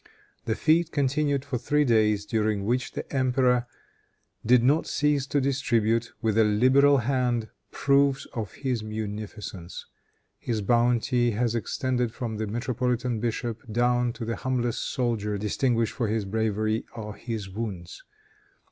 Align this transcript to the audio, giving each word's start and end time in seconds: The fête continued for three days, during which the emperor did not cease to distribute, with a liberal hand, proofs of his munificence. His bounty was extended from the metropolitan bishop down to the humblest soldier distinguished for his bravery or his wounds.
The 0.45 0.55
fête 0.55 0.89
continued 0.89 1.45
for 1.45 1.59
three 1.59 1.85
days, 1.85 2.25
during 2.25 2.65
which 2.65 2.93
the 2.93 3.05
emperor 3.13 3.67
did 4.43 4.63
not 4.63 4.87
cease 4.87 5.27
to 5.27 5.39
distribute, 5.39 6.11
with 6.23 6.39
a 6.39 6.43
liberal 6.43 6.97
hand, 6.97 7.51
proofs 7.71 8.25
of 8.33 8.51
his 8.53 8.81
munificence. 8.81 9.85
His 10.39 10.63
bounty 10.63 11.37
was 11.37 11.53
extended 11.53 12.11
from 12.11 12.37
the 12.37 12.47
metropolitan 12.47 13.19
bishop 13.19 13.61
down 13.71 14.11
to 14.13 14.25
the 14.25 14.37
humblest 14.37 14.81
soldier 14.89 15.37
distinguished 15.37 15.93
for 15.93 16.07
his 16.07 16.25
bravery 16.25 16.83
or 16.95 17.13
his 17.13 17.47
wounds. 17.47 18.01